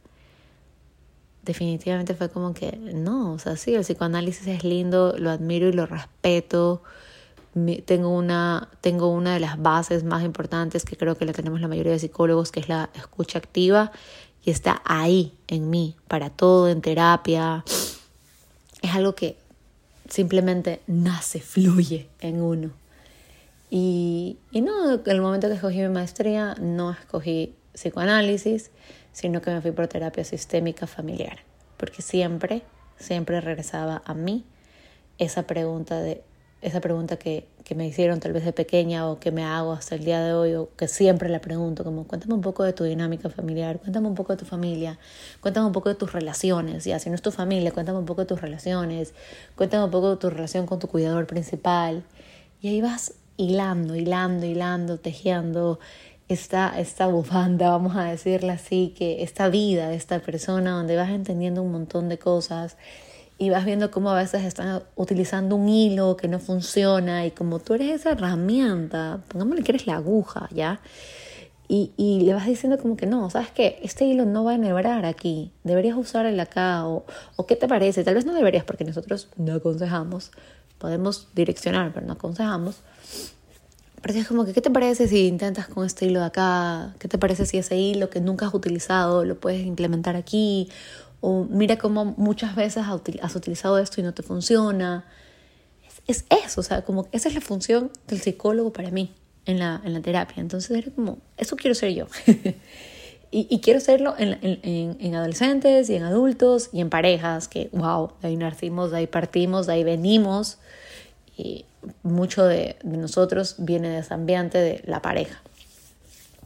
definitivamente 1.43 2.15
fue 2.15 2.29
como 2.29 2.55
que 2.55 2.77
no, 2.77 3.33
o 3.33 3.39
sea, 3.39 3.57
sí, 3.57 3.75
el 3.75 3.81
psicoanálisis 3.81 4.47
es 4.47 4.63
lindo, 4.63 5.15
lo 5.19 5.31
admiro 5.31 5.69
y 5.69 5.73
lo 5.73 5.87
respeto. 5.87 6.83
Tengo 7.87 8.11
una, 8.11 8.69
tengo 8.83 9.09
una 9.09 9.35
de 9.35 9.41
las 9.41 9.61
bases 9.61 10.05
más 10.05 10.23
importantes 10.23 10.85
que 10.85 10.97
creo 10.97 11.17
que 11.17 11.25
la 11.25 11.33
tenemos 11.33 11.61
la 11.61 11.67
mayoría 11.67 11.93
de 11.93 11.99
psicólogos, 11.99 12.53
que 12.53 12.61
es 12.61 12.69
la 12.69 12.91
escucha 12.95 13.39
activa, 13.39 13.91
y 14.45 14.51
está 14.51 14.81
ahí 14.85 15.35
en 15.49 15.69
mí, 15.71 15.97
para 16.07 16.31
todo, 16.31 16.69
en 16.69 16.81
terapia. 16.83 17.65
Es 18.81 18.95
algo 18.95 19.17
que 19.17 19.37
simplemente 20.09 20.83
nace, 20.87 21.41
fluye 21.41 22.09
en 22.21 22.43
uno. 22.43 22.71
Y, 23.71 24.39
y 24.51 24.61
no, 24.63 24.95
en 24.95 25.03
el 25.05 25.21
momento 25.21 25.49
que 25.49 25.55
escogí 25.55 25.79
mi 25.79 25.89
maestría, 25.89 26.55
no 26.61 26.91
escogí 26.93 27.55
psicoanálisis, 27.73 28.71
sino 29.13 29.43
que 29.43 29.51
me 29.51 29.61
fui 29.61 29.73
por 29.73 29.89
terapia 29.89 30.25
sistémica 30.25 30.87
familiar, 30.87 31.39
porque 31.77 32.03
siempre, 32.03 32.63
siempre 32.99 33.41
regresaba 33.41 34.03
a 34.05 34.15
mí 34.15 34.45
esa 35.19 35.47
pregunta 35.47 36.01
de 36.01 36.23
esa 36.61 36.81
pregunta 36.81 37.17
que, 37.19 37.47
que, 37.63 37.77
me 37.77 37.87
hicieron 37.87 38.19
tal 38.19 38.33
vez 38.33 38.45
de 38.45 38.53
pequeña 38.53 39.09
o 39.09 39.21
que 39.21 39.31
me 39.31 39.45
hago 39.45 39.73
hasta 39.73 39.95
el 39.95 40.05
día 40.05 40.21
de 40.21 40.33
hoy 40.33 40.55
o 40.55 40.71
que 40.77 40.89
siempre 40.89 41.29
la 41.29 41.41
pregunto, 41.41 41.85
como 41.85 42.05
cuéntame 42.09 42.35
un 42.35 42.41
poco 42.41 42.65
de 42.65 42.73
tu 42.73 42.83
dinámica 42.83 43.31
familiar, 43.31 43.79
cuéntame 43.79 44.09
un 44.09 44.17
poco 44.17 44.33
de 44.33 44.39
tu 44.39 44.45
familia, 44.45 44.99
cuéntame 45.41 45.67
un 45.67 45.73
poco 45.73 45.89
de 45.89 45.95
tus 45.95 46.13
relaciones, 46.13 46.85
ya 46.85 46.99
si 46.99 47.11
no 47.11 47.15
es 47.15 47.23
tu 47.23 47.31
familia, 47.31 47.71
cuéntame 47.71 48.01
un 48.01 48.07
poco 48.07 48.23
de 48.23 48.27
tus 48.27 48.41
relaciones, 48.41 49.15
cuéntame 49.55 49.85
un 49.85 49.93
poco 49.93 50.11
de 50.11 50.17
tu 50.17 50.31
relación 50.31 50.67
con 50.67 50.81
tu 50.81 50.89
cuidador 50.89 51.29
principal. 51.29 52.03
Y 52.61 52.69
ahí 52.69 52.81
vas 52.81 53.15
hilando, 53.39 53.95
hilando, 53.97 54.45
hilando, 54.45 54.99
tejiendo 54.99 55.79
esta, 56.29 56.79
esta 56.79 57.07
bufanda, 57.07 57.71
vamos 57.79 57.97
a 57.97 58.05
decirla 58.05 58.55
así, 58.55 58.93
que 58.95 59.23
esta 59.23 59.49
vida 59.49 59.89
de 59.89 59.97
esta 59.97 60.19
persona 60.19 60.73
donde 60.73 60.97
vas 60.97 61.09
entendiendo 61.09 61.63
un 61.63 61.73
montón 61.73 62.11
de 62.11 62.19
cosas 62.19 62.77
y 63.39 63.51
vas 63.51 63.65
viendo 63.65 63.91
cómo 63.91 64.11
a 64.11 64.17
veces 64.17 64.43
están 64.43 64.83
utilizando 64.97 65.55
un 65.57 65.69
hilo 65.69 66.17
que 66.17 66.27
no 66.27 66.41
funciona 66.41 67.25
y 67.25 67.31
como 67.31 67.61
tú 67.61 67.75
eres 67.75 68.01
esa 68.01 68.11
herramienta, 68.11 69.23
pongámosle 69.29 69.63
que 69.63 69.73
eres 69.73 69.87
la 69.87 69.97
aguja, 69.97 70.49
¿ya? 70.53 70.81
Y, 71.69 71.93
y 71.97 72.23
le 72.23 72.35
vas 72.35 72.47
diciendo 72.47 72.79
como 72.79 72.97
que 72.97 73.07
no, 73.07 73.31
¿sabes 73.31 73.51
qué? 73.51 73.79
Este 73.83 74.07
hilo 74.07 74.25
no 74.25 74.43
va 74.43 74.53
a 74.53 74.55
enhebrar 74.55 75.05
aquí, 75.05 75.53
deberías 75.63 75.97
usar 75.97 76.27
el 76.27 76.41
acá 76.41 76.87
o, 76.87 77.05
o 77.37 77.47
¿qué 77.47 77.55
te 77.55 77.69
parece? 77.69 78.03
Tal 78.03 78.15
vez 78.15 78.27
no 78.27 78.35
deberías 78.35 78.65
porque 78.65 78.85
nosotros 78.85 79.29
no 79.37 79.55
aconsejamos, 79.55 80.33
podemos 80.79 81.29
direccionar, 81.35 81.93
pero 81.93 82.07
no 82.07 82.15
aconsejamos. 82.15 82.77
Pero 84.01 84.19
es 84.19 84.29
como 84.29 84.45
que, 84.45 84.53
¿qué 84.53 84.61
te 84.61 84.71
parece 84.71 85.09
si 85.09 85.27
intentas 85.27 85.67
con 85.67 85.85
este 85.85 86.07
hilo 86.07 86.21
de 86.21 86.27
acá? 86.27 86.95
¿Qué 86.99 87.09
te 87.09 87.19
parece 87.19 87.47
si 87.47 87.59
ese 87.59 87.77
hilo 87.77 88.11
que 88.11 88.21
nunca 88.21 88.47
has 88.47 88.55
utilizado 88.55 89.25
lo 89.25 89.39
puedes 89.39 89.67
implementar 89.67 90.15
aquí? 90.17 90.69
O 91.21 91.45
mira 91.51 91.79
cómo 91.79 92.05
muchas 92.17 92.55
veces 92.55 92.85
has 92.87 93.35
utilizado 93.37 93.79
esto 93.79 94.01
y 94.01 94.05
no 94.05 94.15
te 94.15 94.23
funciona. 94.23 95.05
Es, 96.07 96.25
es 96.29 96.45
eso, 96.45 96.61
o 96.61 96.65
sea, 96.65 96.83
como 96.83 97.09
esa 97.11 97.29
es 97.29 97.35
la 97.35 97.41
función 97.41 97.91
del 98.07 98.21
psicólogo 98.21 98.73
para 98.73 98.91
mí. 98.91 99.13
en 99.49 99.59
la, 99.59 99.81
en 99.83 99.95
la 99.95 100.01
terapia. 100.01 100.41
Entonces 100.41 100.71
era 100.71 100.91
como, 100.93 101.19
eso 101.37 101.57
quiero 101.57 101.75
ser 101.75 101.93
yo. 101.95 102.07
y, 103.31 103.61
quiero 103.61 103.81
serlo 103.81 104.15
en, 104.19 104.39
en, 104.43 104.97
en, 105.01 105.15
adolescentes 105.15 105.91
y 105.91 105.97
en 105.97 106.03
adultos 106.03 106.71
y 106.73 106.81
en 106.81 106.89
parejas, 106.89 107.49
que 107.49 107.69
wow, 107.73 108.13
de 108.23 108.29
ahí 108.29 108.37
nacimos, 108.37 108.91
de 108.91 108.99
ahí 108.99 109.07
partimos, 109.07 109.67
de 109.67 109.75
ahí 109.75 109.85
venimos. 109.85 110.59
Y 111.37 111.67
mucho 112.03 112.45
de, 112.45 112.77
de 112.83 112.97
nosotros 112.97 113.57
viene 113.59 113.91
de 113.91 113.99
ese 113.99 114.15
ambiente 114.15 114.59
de 114.59 114.83
la 114.87 115.03
pareja. 115.03 115.43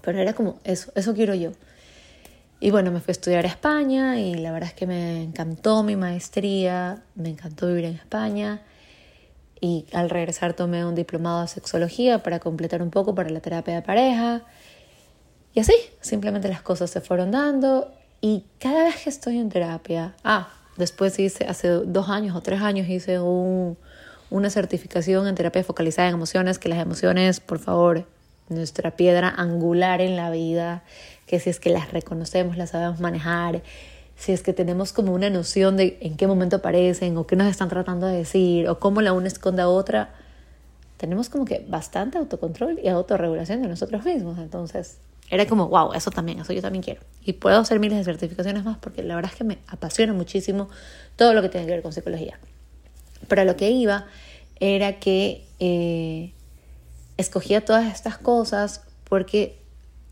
Pero 0.02 0.18
era 0.18 0.32
como, 0.32 0.58
eso, 0.64 0.92
eso 0.94 1.14
quiero 1.14 1.34
yo. 1.34 1.52
Y 2.58 2.70
bueno, 2.70 2.90
me 2.90 3.00
fui 3.00 3.10
a 3.10 3.12
estudiar 3.12 3.44
a 3.44 3.48
España 3.48 4.20
y 4.20 4.34
la 4.34 4.52
verdad 4.52 4.68
es 4.68 4.74
que 4.74 4.86
me 4.86 5.22
encantó 5.22 5.82
mi 5.82 5.96
maestría, 5.96 7.02
me 7.14 7.30
encantó 7.30 7.68
vivir 7.68 7.86
en 7.86 7.94
España 7.94 8.62
y 9.60 9.86
al 9.92 10.10
regresar 10.10 10.54
tomé 10.54 10.84
un 10.84 10.96
diplomado 10.96 11.42
de 11.42 11.48
sexología 11.48 12.22
para 12.22 12.40
completar 12.40 12.82
un 12.82 12.90
poco 12.90 13.14
para 13.14 13.30
la 13.30 13.40
terapia 13.40 13.74
de 13.74 13.82
pareja. 13.82 14.42
Y 15.54 15.60
así, 15.60 15.74
simplemente 16.00 16.48
las 16.48 16.62
cosas 16.62 16.90
se 16.90 17.00
fueron 17.00 17.30
dando 17.30 17.92
y 18.20 18.44
cada 18.58 18.84
vez 18.84 18.96
que 19.02 19.10
estoy 19.10 19.38
en 19.38 19.50
terapia, 19.50 20.14
ah, 20.24 20.48
después 20.76 21.18
hice, 21.18 21.44
hace 21.46 21.68
dos 21.68 22.08
años 22.08 22.36
o 22.36 22.40
tres 22.40 22.62
años 22.62 22.88
hice 22.88 23.20
un, 23.20 23.76
una 24.30 24.48
certificación 24.48 25.26
en 25.26 25.34
terapia 25.34 25.62
focalizada 25.62 26.08
en 26.08 26.14
emociones, 26.14 26.58
que 26.58 26.68
las 26.68 26.78
emociones, 26.78 27.40
por 27.40 27.58
favor, 27.58 28.06
nuestra 28.48 28.92
piedra 28.92 29.28
angular 29.28 30.00
en 30.00 30.16
la 30.16 30.30
vida, 30.30 30.84
que 31.26 31.40
si 31.40 31.50
es 31.50 31.60
que 31.60 31.70
las 31.70 31.92
reconocemos, 31.92 32.56
las 32.56 32.70
sabemos 32.70 33.00
manejar, 33.00 33.62
si 34.16 34.32
es 34.32 34.42
que 34.42 34.52
tenemos 34.52 34.92
como 34.92 35.12
una 35.12 35.30
noción 35.30 35.76
de 35.76 35.98
en 36.00 36.16
qué 36.16 36.26
momento 36.26 36.56
aparecen 36.56 37.16
o 37.16 37.26
qué 37.26 37.36
nos 37.36 37.48
están 37.48 37.68
tratando 37.68 38.06
de 38.06 38.16
decir 38.16 38.68
o 38.68 38.78
cómo 38.78 39.02
la 39.02 39.12
una 39.12 39.28
esconde 39.28 39.62
a 39.62 39.68
otra, 39.68 40.14
tenemos 40.96 41.28
como 41.28 41.44
que 41.44 41.64
bastante 41.68 42.18
autocontrol 42.18 42.78
y 42.82 42.88
autorregulación 42.88 43.62
de 43.62 43.68
nosotros 43.68 44.04
mismos. 44.04 44.38
Entonces, 44.38 44.98
era 45.32 45.46
como, 45.46 45.66
wow, 45.68 45.94
eso 45.94 46.10
también, 46.10 46.40
eso 46.40 46.52
yo 46.52 46.60
también 46.60 46.82
quiero. 46.82 47.00
Y 47.24 47.32
puedo 47.32 47.58
hacer 47.58 47.80
miles 47.80 47.96
de 47.96 48.04
certificaciones 48.04 48.64
más 48.64 48.76
porque 48.76 49.02
la 49.02 49.14
verdad 49.14 49.32
es 49.32 49.38
que 49.38 49.44
me 49.44 49.60
apasiona 49.66 50.12
muchísimo 50.12 50.68
todo 51.16 51.32
lo 51.32 51.40
que 51.40 51.48
tiene 51.48 51.66
que 51.66 51.72
ver 51.72 51.82
con 51.82 51.90
psicología. 51.90 52.38
Pero 53.28 53.44
lo 53.44 53.56
que 53.56 53.70
iba 53.70 54.04
era 54.60 54.98
que 54.98 55.48
eh, 55.58 56.34
escogía 57.16 57.64
todas 57.64 57.90
estas 57.90 58.18
cosas 58.18 58.82
porque 59.08 59.58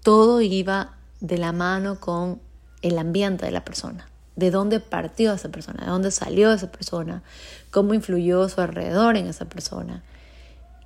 todo 0.03 0.41
iba 0.41 0.97
de 1.21 1.37
la 1.37 1.53
mano 1.53 2.01
con 2.01 2.41
el 2.81 2.99
ambiente 2.99 3.45
de 3.45 3.53
la 3.53 3.63
persona, 3.63 4.09
de 4.37 4.51
dónde 4.51 4.81
partió 4.81 5.35
esa 5.35 5.51
persona, 5.51 5.85
de 5.85 5.91
dónde 5.91 6.13
salió 6.13 6.51
esa 6.51 6.73
persona, 6.73 7.23
cómo 7.71 7.93
influyó 7.93 8.49
su 8.49 8.63
alrededor 8.63 9.19
en 9.19 9.27
esa 9.27 9.45
persona. 9.45 10.03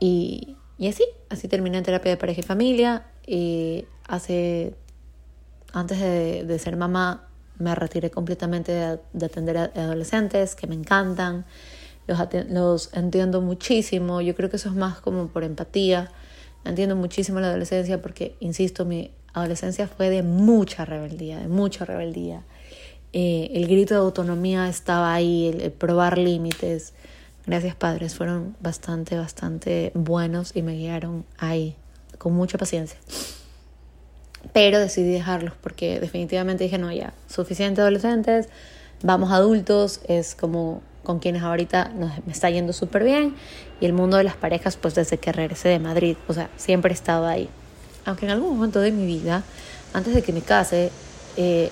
Y, 0.01 0.57
y 0.77 0.89
así, 0.89 1.05
así 1.29 1.47
terminé 1.47 1.79
en 1.79 1.85
terapia 1.85 2.11
de 2.11 2.17
pareja 2.17 2.41
y 2.41 2.43
familia. 2.43 3.07
Hace, 4.07 4.75
antes 5.73 6.01
de, 6.01 6.45
de 6.45 6.59
ser 6.59 6.77
mamá, 6.77 7.29
me 7.59 7.75
retiré 7.75 8.11
completamente 8.11 8.73
de, 8.73 9.27
atender 9.27 9.59
a 9.59 9.65
adolescentes 9.75 10.55
que 10.55 10.67
me 10.67 10.75
encantan, 10.75 11.45
los, 12.07 12.19
los 12.49 12.91
entiendo 12.93 13.41
muchísimo, 13.41 14.21
yo 14.21 14.35
creo 14.35 14.51
que 14.51 14.57
eso 14.57 14.69
es 14.69 14.75
más 14.75 15.01
como 15.01 15.29
por 15.29 15.45
empatía, 15.45 16.11
entiendo 16.65 16.97
muchísimo 16.97 17.41
la 17.41 17.49
adolescencia 17.49 18.03
porque, 18.03 18.37
insisto, 18.41 18.85
mi 18.85 19.11
adolescencia 19.33 19.89
fue 19.89 20.11
de 20.11 20.23
mucha 20.23 20.85
rebeldía, 20.85 21.39
de 21.39 21.49
mucha 21.49 21.85
rebeldía. 21.85 22.43
Eh, 23.13 23.51
el 23.55 23.69
grito 23.69 23.95
de 23.95 24.01
autonomía 24.01 24.69
estaba 24.69 25.15
ahí, 25.15 25.47
el, 25.49 25.71
probar 25.71 26.19
límites. 26.19 26.95
Gracias 27.47 27.75
padres, 27.75 28.15
fueron 28.15 28.57
bastante, 28.61 29.17
bastante 29.17 29.93
buenos 29.95 30.57
y 30.57 30.63
me 30.63 30.75
guiaron 30.75 31.25
ahí, 31.39 31.77
con 32.19 32.33
mucha 32.33 32.59
paciencia. 32.59 32.99
Pero 34.55 34.79
decidí 34.79 35.13
dejarlos 35.13 35.53
porque 35.61 36.01
definitivamente 36.01 36.65
dije, 36.65 36.79
no, 36.79 36.91
ya, 36.91 37.13
suficiente 37.29 37.83
adolescentes, 37.83 38.49
vamos 39.03 39.31
adultos, 39.31 40.01
es 40.09 40.35
como 40.35 40.81
con 41.03 41.19
quienes 41.19 41.43
ahorita 41.43 41.93
me 42.25 42.33
está 42.33 42.49
yendo 42.49 42.73
súper 42.73 43.05
bien 43.05 43.35
y 43.79 43.85
el 43.85 43.93
mundo 43.93 44.17
de 44.17 44.25
las 44.25 44.37
parejas 44.37 44.79
pues 44.79 44.95
desde 44.95 45.19
que 45.19 45.33
regresé 45.33 45.69
de 45.69 45.79
Madrid, 45.79 46.17
o 46.29 46.33
sea, 46.33 46.49
siempre 46.57 46.93
he 46.93 46.95
estado 46.95 47.27
ahí 47.27 47.51
aunque 48.05 48.27
en 48.27 48.33
algún 48.33 48.57
momento 48.57 48.81
de 48.81 48.93
mi 48.93 49.07
vida, 49.07 49.43
antes 49.93 50.15
de 50.15 50.23
que 50.23 50.33
me 50.33 50.43
case, 50.43 50.91
eh, 51.37 51.71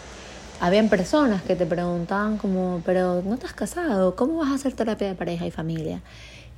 habían 0.61 0.89
personas 0.89 1.43
que 1.43 1.57
te 1.57 1.67
preguntaban 1.67 2.39
como, 2.39 2.83
pero 2.85 3.23
no 3.23 3.35
has 3.35 3.53
casado, 3.53 4.17
¿cómo 4.17 4.39
vas 4.39 4.51
a 4.51 4.55
hacer 4.55 4.75
terapia 4.75 5.09
de 5.09 5.15
pareja 5.15 5.47
y 5.47 5.51
familia? 5.51 6.01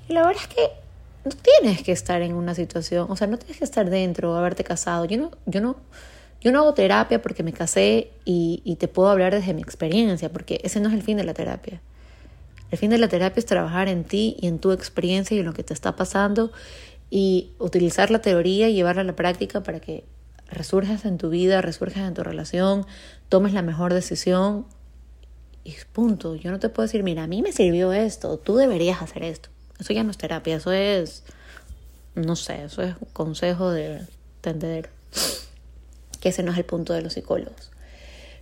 Y 0.08 0.12
la 0.12 0.26
verdad 0.26 0.42
es 0.42 0.54
que 0.54 0.70
no 1.24 1.30
tienes 1.30 1.82
que 1.82 1.92
estar 1.92 2.20
en 2.22 2.34
una 2.34 2.54
situación, 2.54 3.06
o 3.08 3.16
sea, 3.16 3.26
no 3.26 3.38
tienes 3.38 3.58
que 3.58 3.64
estar 3.64 3.88
dentro 3.88 4.36
haberte 4.36 4.62
casado. 4.62 5.06
Yo 5.06 5.16
no, 5.16 5.30
yo 5.46 5.60
no, 5.60 5.76
yo 6.44 6.52
no 6.52 6.58
hago 6.58 6.74
terapia 6.74 7.22
porque 7.22 7.42
me 7.42 7.54
casé 7.54 8.10
y, 8.26 8.76
te 8.78 8.86
puedo 8.86 9.08
hablar 9.08 9.34
desde 9.34 9.54
mi 9.54 9.62
experiencia, 9.62 10.30
porque 10.30 10.60
ese 10.62 10.78
no 10.78 10.90
es 10.90 10.94
el 10.94 11.02
fin 11.02 11.16
de 11.16 11.24
la 11.24 11.32
terapia. 11.32 11.80
El 12.70 12.76
fin 12.76 12.90
de 12.90 12.98
la 12.98 13.08
terapia 13.08 13.40
es 13.40 13.46
trabajar 13.46 13.88
en 13.88 14.04
ti 14.04 14.36
y 14.38 14.46
en 14.46 14.58
tu 14.58 14.70
experiencia 14.72 15.34
y 15.34 15.40
en 15.40 15.46
lo 15.46 15.54
que 15.54 15.64
te 15.64 15.72
está 15.72 15.96
pasando 15.96 16.52
y 17.08 17.52
utilizar 17.58 18.10
la 18.10 18.20
teoría 18.20 18.68
y 18.68 18.74
llevarla 18.74 19.00
a 19.00 19.04
la 19.06 19.16
práctica 19.16 19.62
para 19.62 19.80
que 19.80 20.04
resurjas 20.50 21.06
en 21.06 21.16
tu 21.16 21.30
vida, 21.30 21.62
resurjas 21.62 22.06
en 22.06 22.12
tu 22.12 22.22
relación, 22.22 22.84
tomes 23.30 23.54
la 23.54 23.62
mejor 23.62 23.94
decisión 23.94 24.66
y 25.64 25.74
punto. 25.94 26.34
Yo 26.34 26.50
no 26.50 26.58
te 26.58 26.68
puedo 26.68 26.86
decir, 26.86 27.02
mira, 27.04 27.22
a 27.22 27.26
mí 27.26 27.40
me 27.40 27.52
sirvió 27.52 27.94
esto, 27.94 28.36
tú 28.36 28.56
deberías 28.56 29.00
hacer 29.00 29.22
esto. 29.22 29.48
Eso 29.78 29.94
ya 29.94 30.04
no 30.04 30.10
es 30.10 30.18
terapia, 30.18 30.56
eso 30.56 30.72
es, 30.72 31.24
no 32.14 32.36
sé, 32.36 32.64
eso 32.64 32.82
es 32.82 32.96
consejo 33.14 33.70
de 33.70 34.02
entender 34.42 34.90
que 36.24 36.30
ese 36.30 36.42
no 36.42 36.52
es 36.52 36.56
el 36.56 36.64
punto 36.64 36.94
de 36.94 37.02
los 37.02 37.12
psicólogos. 37.12 37.70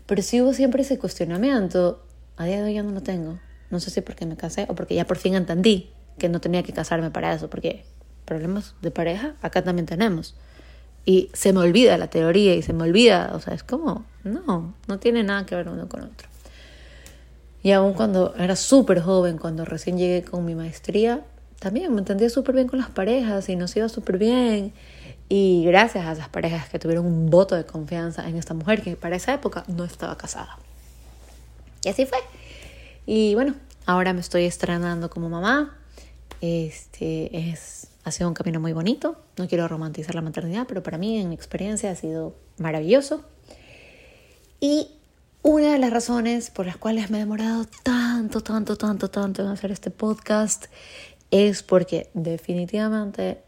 Pero 0.06 0.22
si 0.22 0.40
hubo 0.40 0.54
siempre 0.54 0.82
ese 0.82 1.00
cuestionamiento, 1.00 2.00
a 2.36 2.44
día 2.44 2.58
de 2.58 2.62
hoy 2.62 2.74
ya 2.74 2.84
no 2.84 2.92
lo 2.92 3.00
tengo. 3.00 3.40
No 3.70 3.80
sé 3.80 3.90
si 3.90 4.02
porque 4.02 4.24
me 4.24 4.36
casé 4.36 4.66
o 4.68 4.76
porque 4.76 4.94
ya 4.94 5.04
por 5.04 5.16
fin 5.18 5.34
entendí 5.34 5.90
que 6.16 6.28
no 6.28 6.40
tenía 6.40 6.62
que 6.62 6.72
casarme 6.72 7.10
para 7.10 7.34
eso, 7.34 7.50
porque 7.50 7.84
problemas 8.24 8.76
de 8.82 8.92
pareja, 8.92 9.34
acá 9.42 9.64
también 9.64 9.86
tenemos. 9.86 10.36
Y 11.04 11.28
se 11.32 11.52
me 11.52 11.58
olvida 11.58 11.98
la 11.98 12.06
teoría 12.06 12.54
y 12.54 12.62
se 12.62 12.72
me 12.72 12.84
olvida, 12.84 13.32
o 13.34 13.40
sea, 13.40 13.52
es 13.52 13.64
como, 13.64 14.04
no, 14.22 14.74
no 14.86 14.98
tiene 15.00 15.24
nada 15.24 15.44
que 15.44 15.56
ver 15.56 15.68
uno 15.68 15.88
con 15.88 16.02
otro. 16.02 16.28
Y 17.64 17.72
aún 17.72 17.94
cuando 17.94 18.32
era 18.38 18.54
súper 18.54 19.00
joven, 19.00 19.38
cuando 19.38 19.64
recién 19.64 19.98
llegué 19.98 20.22
con 20.22 20.44
mi 20.44 20.54
maestría, 20.54 21.24
también 21.58 21.92
me 21.92 21.98
entendía 21.98 22.30
súper 22.30 22.54
bien 22.54 22.68
con 22.68 22.78
las 22.78 22.90
parejas 22.90 23.48
y 23.48 23.56
nos 23.56 23.76
iba 23.76 23.88
súper 23.88 24.18
bien. 24.18 24.72
Y 25.28 25.64
gracias 25.64 26.06
a 26.06 26.12
esas 26.12 26.28
parejas 26.28 26.68
que 26.68 26.78
tuvieron 26.78 27.06
un 27.06 27.30
voto 27.30 27.54
de 27.54 27.64
confianza 27.64 28.28
en 28.28 28.36
esta 28.36 28.54
mujer 28.54 28.82
que 28.82 28.96
para 28.96 29.16
esa 29.16 29.32
época 29.32 29.64
no 29.66 29.84
estaba 29.84 30.16
casada. 30.18 30.58
Y 31.84 31.88
así 31.88 32.06
fue. 32.06 32.18
Y 33.06 33.34
bueno, 33.34 33.54
ahora 33.86 34.12
me 34.12 34.20
estoy 34.20 34.44
estrenando 34.44 35.08
como 35.08 35.28
mamá. 35.28 35.78
Este 36.40 37.50
es 37.50 37.88
ha 38.04 38.10
sido 38.10 38.28
un 38.28 38.34
camino 38.34 38.60
muy 38.60 38.72
bonito. 38.72 39.16
No 39.36 39.48
quiero 39.48 39.68
romantizar 39.68 40.14
la 40.14 40.22
maternidad, 40.22 40.66
pero 40.66 40.82
para 40.82 40.98
mí, 40.98 41.18
en 41.18 41.28
mi 41.28 41.34
experiencia, 41.34 41.90
ha 41.90 41.94
sido 41.94 42.34
maravilloso. 42.58 43.24
Y 44.60 44.88
una 45.42 45.72
de 45.72 45.78
las 45.78 45.92
razones 45.92 46.50
por 46.50 46.66
las 46.66 46.76
cuales 46.76 47.10
me 47.10 47.18
he 47.18 47.20
demorado 47.20 47.66
tanto, 47.82 48.40
tanto, 48.40 48.76
tanto, 48.76 49.08
tanto 49.08 49.42
en 49.42 49.48
hacer 49.48 49.70
este 49.70 49.90
podcast 49.90 50.66
es 51.30 51.62
porque 51.62 52.10
definitivamente 52.14 53.42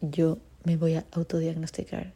yo 0.00 0.38
me 0.64 0.76
voy 0.76 0.94
a 0.94 1.04
autodiagnosticar. 1.12 2.12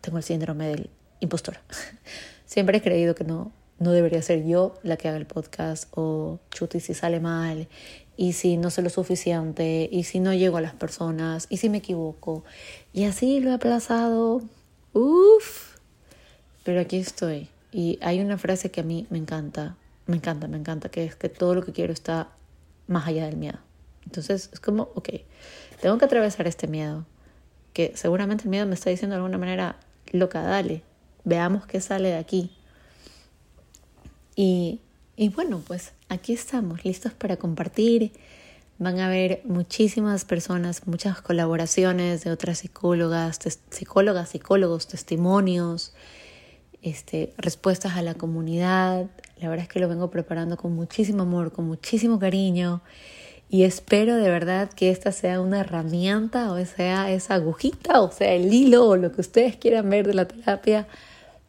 Tengo 0.00 0.18
el 0.18 0.24
síndrome 0.24 0.68
del 0.68 0.90
impostor. 1.20 1.58
Siempre 2.46 2.78
he 2.78 2.82
creído 2.82 3.14
que 3.14 3.24
no, 3.24 3.52
no 3.78 3.92
debería 3.92 4.22
ser 4.22 4.44
yo 4.44 4.74
la 4.82 4.96
que 4.96 5.08
haga 5.08 5.16
el 5.18 5.26
podcast 5.26 5.88
o 5.94 6.38
chuti 6.50 6.80
si 6.80 6.94
sale 6.94 7.20
mal 7.20 7.68
y 8.16 8.32
si 8.32 8.56
no 8.56 8.70
sé 8.70 8.82
lo 8.82 8.90
suficiente, 8.90 9.88
y 9.92 10.04
si 10.04 10.20
no 10.20 10.32
llego 10.32 10.56
a 10.56 10.60
las 10.60 10.74
personas, 10.74 11.46
y 11.50 11.58
si 11.58 11.68
me 11.68 11.78
equivoco. 11.78 12.44
Y 12.92 13.04
así 13.04 13.40
lo 13.40 13.50
he 13.50 13.54
aplazado. 13.54 14.42
Uf. 14.94 15.76
Pero 16.64 16.80
aquí 16.80 16.96
estoy. 16.96 17.48
Y 17.72 17.98
hay 18.00 18.20
una 18.20 18.38
frase 18.38 18.70
que 18.70 18.80
a 18.80 18.84
mí 18.84 19.06
me 19.10 19.18
encanta, 19.18 19.76
me 20.06 20.16
encanta, 20.16 20.48
me 20.48 20.56
encanta, 20.56 20.88
que 20.88 21.04
es 21.04 21.14
que 21.14 21.28
todo 21.28 21.54
lo 21.54 21.62
que 21.62 21.72
quiero 21.72 21.92
está 21.92 22.28
más 22.86 23.06
allá 23.06 23.26
del 23.26 23.36
miedo. 23.36 23.58
Entonces 24.04 24.48
es 24.52 24.60
como, 24.60 24.84
ok, 24.94 25.10
tengo 25.82 25.98
que 25.98 26.04
atravesar 26.06 26.46
este 26.46 26.68
miedo, 26.68 27.04
que 27.76 27.92
seguramente 27.94 28.44
el 28.44 28.50
miedo 28.50 28.66
me 28.66 28.74
está 28.74 28.88
diciendo 28.88 29.14
de 29.14 29.18
alguna 29.18 29.38
manera, 29.38 29.76
loca, 30.12 30.40
dale, 30.40 30.82
veamos 31.24 31.66
qué 31.66 31.80
sale 31.80 32.08
de 32.08 32.16
aquí. 32.16 32.50
Y 34.34 34.80
y 35.18 35.30
bueno, 35.30 35.62
pues 35.66 35.92
aquí 36.10 36.34
estamos, 36.34 36.84
listos 36.84 37.14
para 37.14 37.38
compartir. 37.38 38.12
Van 38.78 39.00
a 39.00 39.06
haber 39.06 39.40
muchísimas 39.44 40.26
personas, 40.26 40.86
muchas 40.86 41.22
colaboraciones 41.22 42.22
de 42.22 42.30
otras 42.30 42.58
psicólogas, 42.58 43.38
psicólogas, 43.70 44.28
psicólogos, 44.28 44.86
testimonios, 44.88 45.94
este, 46.82 47.32
respuestas 47.38 47.96
a 47.96 48.02
la 48.02 48.12
comunidad. 48.12 49.06
La 49.38 49.48
verdad 49.48 49.62
es 49.64 49.68
que 49.70 49.80
lo 49.80 49.88
vengo 49.88 50.10
preparando 50.10 50.58
con 50.58 50.74
muchísimo 50.74 51.22
amor, 51.22 51.50
con 51.50 51.66
muchísimo 51.66 52.18
cariño. 52.18 52.82
Y 53.48 53.62
espero 53.62 54.16
de 54.16 54.28
verdad 54.28 54.68
que 54.68 54.90
esta 54.90 55.12
sea 55.12 55.40
una 55.40 55.60
herramienta 55.60 56.50
o 56.52 56.64
sea 56.64 57.10
esa 57.10 57.34
agujita 57.34 58.00
o 58.00 58.10
sea 58.10 58.32
el 58.32 58.52
hilo 58.52 58.86
o 58.86 58.96
lo 58.96 59.12
que 59.12 59.20
ustedes 59.20 59.56
quieran 59.56 59.88
ver 59.88 60.06
de 60.06 60.14
la 60.14 60.26
terapia 60.26 60.86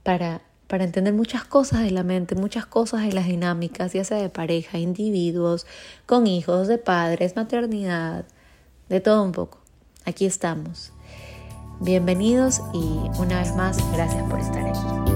para, 0.07 0.39
para 0.67 0.85
entender 0.85 1.13
muchas 1.13 1.43
cosas 1.43 1.81
de 1.81 1.91
la 1.91 2.01
mente, 2.01 2.33
muchas 2.33 2.65
cosas 2.65 3.01
de 3.01 3.11
las 3.11 3.25
dinámicas, 3.25 3.91
ya 3.91 4.05
sea 4.05 4.21
de 4.21 4.29
pareja, 4.29 4.77
individuos, 4.77 5.65
con 6.05 6.27
hijos, 6.27 6.69
de 6.69 6.77
padres, 6.77 7.35
maternidad, 7.35 8.23
de 8.87 9.01
todo 9.01 9.21
un 9.21 9.33
poco. 9.33 9.59
Aquí 10.05 10.25
estamos. 10.25 10.93
Bienvenidos 11.81 12.61
y 12.73 13.19
una 13.19 13.41
vez 13.41 13.53
más, 13.53 13.77
gracias 13.91 14.23
por 14.29 14.39
estar 14.39 14.65
aquí. 14.65 15.06